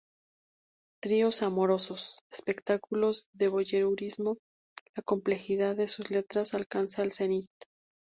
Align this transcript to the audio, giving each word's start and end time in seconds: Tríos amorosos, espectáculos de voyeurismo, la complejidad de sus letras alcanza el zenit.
Tríos 1.03 1.43
amorosos, 1.43 2.21
espectáculos 2.31 3.27
de 3.35 3.49
voyeurismo, 3.49 4.39
la 4.95 5.03
complejidad 5.03 5.75
de 5.75 5.87
sus 5.87 6.09
letras 6.09 6.55
alcanza 6.55 7.03
el 7.03 7.11
zenit. 7.13 7.45